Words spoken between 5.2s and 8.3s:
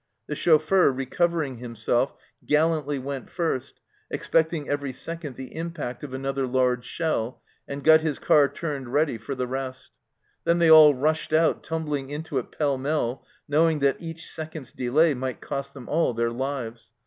the impact of another large shell, and got his